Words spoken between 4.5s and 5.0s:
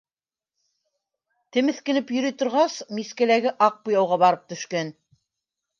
төшкән.